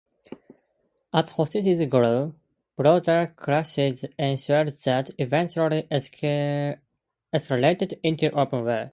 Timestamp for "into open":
8.01-8.65